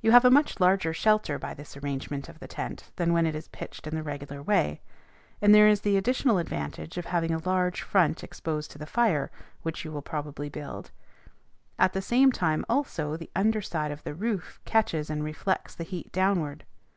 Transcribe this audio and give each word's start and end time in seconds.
You 0.00 0.10
have 0.10 0.24
a 0.24 0.32
much 0.32 0.58
larger 0.58 0.92
shelter 0.92 1.38
by 1.38 1.54
this 1.54 1.76
arrangement 1.76 2.28
of 2.28 2.40
the 2.40 2.48
tent 2.48 2.90
than 2.96 3.12
when 3.12 3.24
it 3.24 3.36
is 3.36 3.46
pitched 3.46 3.86
in 3.86 3.94
the 3.94 4.02
regular 4.02 4.42
way, 4.42 4.80
and 5.40 5.54
there 5.54 5.68
is 5.68 5.82
the 5.82 5.96
additional 5.96 6.38
advantage 6.38 6.98
of 6.98 7.04
having 7.04 7.32
a 7.32 7.38
large 7.38 7.80
front 7.80 8.24
exposed 8.24 8.72
to 8.72 8.78
the 8.78 8.84
fire 8.86 9.30
which 9.62 9.84
you 9.84 9.92
will 9.92 10.02
probably 10.02 10.48
build; 10.48 10.90
at 11.78 11.92
the 11.92 12.02
same 12.02 12.32
time 12.32 12.64
also 12.68 13.16
the 13.16 13.30
under 13.36 13.62
side 13.62 13.92
of 13.92 14.02
the 14.02 14.12
roof 14.14 14.58
catches 14.64 15.08
and 15.08 15.22
reflects 15.22 15.76
the 15.76 15.84
heat 15.84 16.10
downward. 16.10 16.64